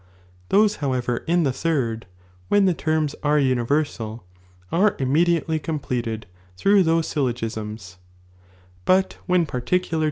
[0.49, 2.05] Those, however, in the J third,
[2.47, 4.23] when the terms tire universal,
[4.71, 7.97] are immediately completed m throogh those syllogismfl;"'
[8.85, 9.99] but when particular